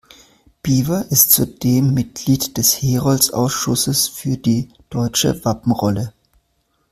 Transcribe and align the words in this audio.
Biewer 0.63 1.05
ist 1.11 1.29
zudem 1.29 1.93
Mitglied 1.93 2.57
des 2.57 2.73
Herolds-Ausschusses 2.81 4.07
für 4.07 4.35
die 4.35 4.69
Deutsche 4.89 5.45
Wappenrolle. 5.45 6.11